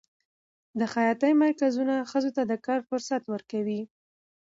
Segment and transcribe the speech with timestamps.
[0.79, 3.81] د خیاطۍ مرکزونه ښځو ته د کار فرصت ورکوي.